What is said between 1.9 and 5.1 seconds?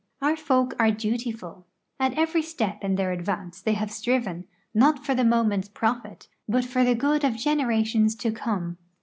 at every step in their advance they have striven, not